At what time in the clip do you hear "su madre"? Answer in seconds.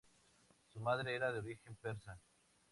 0.73-1.15